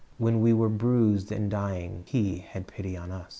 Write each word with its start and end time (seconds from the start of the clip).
When 0.17 0.41
we 0.41 0.51
were 0.51 0.67
bruised 0.67 1.31
and 1.31 1.47
dying", 1.51 2.05
He 2.07 2.39
had 2.39 2.65
pity 2.65 2.95
upon 2.95 3.11
us. 3.11 3.27